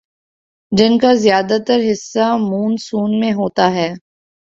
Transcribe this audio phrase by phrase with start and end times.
[0.71, 3.89] جن کا زیادہ تر حصہ مون سون میں ہوتا ہے